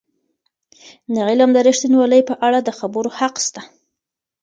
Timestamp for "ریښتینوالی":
1.67-2.21